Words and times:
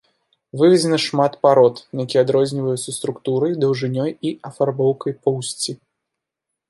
Выведзена 0.61 0.97
шмат 1.07 1.33
парод, 1.45 1.75
якія 2.05 2.23
адрозніваюцца 2.25 2.95
структурай, 2.97 3.51
даўжынёй 3.65 4.09
і 4.31 4.35
афарбоўкай 4.51 5.13
поўсці. 5.27 5.71